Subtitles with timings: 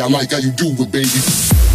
[0.00, 1.67] I like how you do it, baby.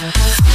[0.00, 0.49] Yeah.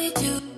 [0.00, 0.49] we do.